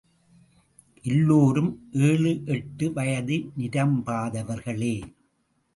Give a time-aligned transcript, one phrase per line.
[1.03, 1.89] எல்லோரும்
[1.91, 4.95] ஏழு, எட்டு வயது நிரம்பாதவர்களே.